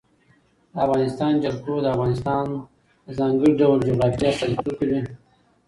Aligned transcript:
د 0.71 0.75
افغانستان 0.85 1.33
جلکو 1.43 1.73
د 1.81 1.85
افغانستان 1.95 2.45
د 3.05 3.07
ځانګړي 3.19 3.51
ډول 3.61 3.77
جغرافیه 3.87 4.29
استازیتوب 4.31 4.73
کوي. 4.79 4.99